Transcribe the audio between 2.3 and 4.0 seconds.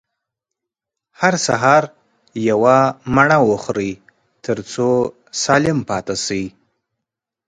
يوه مڼه وخورئ،